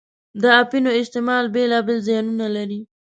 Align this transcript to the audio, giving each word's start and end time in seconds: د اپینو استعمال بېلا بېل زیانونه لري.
د 0.41 0.43
اپینو 0.61 0.91
استعمال 1.01 1.45
بېلا 1.55 1.79
بېل 1.85 1.99
زیانونه 2.07 2.47
لري. 2.55 2.79